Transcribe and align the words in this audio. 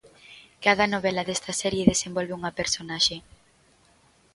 Cada 0.65 0.85
novela 0.93 1.27
desta 1.27 1.51
serie 1.61 1.89
desenvolve 1.91 2.37
unha 2.39 2.55
personaxe. 2.59 3.17